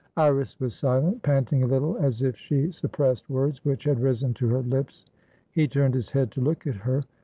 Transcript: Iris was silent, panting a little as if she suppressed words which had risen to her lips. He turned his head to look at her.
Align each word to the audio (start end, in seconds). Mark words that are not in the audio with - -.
Iris 0.17 0.59
was 0.59 0.73
silent, 0.73 1.21
panting 1.21 1.61
a 1.61 1.67
little 1.67 1.95
as 1.99 2.23
if 2.23 2.35
she 2.35 2.71
suppressed 2.71 3.29
words 3.29 3.63
which 3.63 3.83
had 3.83 3.99
risen 3.99 4.33
to 4.33 4.47
her 4.47 4.63
lips. 4.63 5.05
He 5.51 5.67
turned 5.67 5.93
his 5.93 6.09
head 6.09 6.31
to 6.31 6.41
look 6.41 6.65
at 6.65 6.73
her. 6.73 7.03